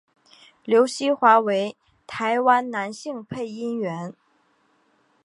[0.65, 4.15] 刘锡华为台湾男性配音员。